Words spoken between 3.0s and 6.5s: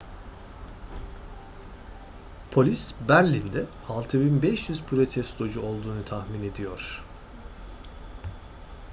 berlin'de 6500 protestocu olduğunu tahmin